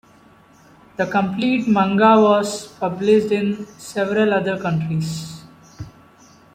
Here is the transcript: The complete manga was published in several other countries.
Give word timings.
The 0.97 1.05
complete 1.05 1.67
manga 1.67 2.19
was 2.19 2.65
published 2.65 3.31
in 3.31 3.67
several 3.77 4.33
other 4.33 4.59
countries. 4.59 5.43